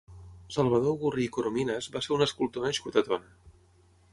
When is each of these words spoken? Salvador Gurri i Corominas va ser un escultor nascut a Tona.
Salvador 0.53 0.95
Gurri 1.01 1.27
i 1.29 1.31
Corominas 1.35 1.91
va 1.97 2.01
ser 2.07 2.15
un 2.17 2.27
escultor 2.29 2.67
nascut 2.69 2.99
a 3.03 3.05
Tona. 3.11 3.31